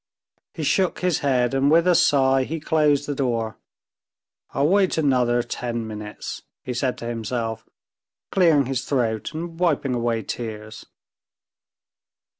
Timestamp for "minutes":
5.85-6.41